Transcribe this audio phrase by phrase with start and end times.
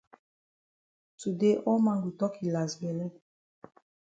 [1.19, 3.05] Today all man go tok yi las bele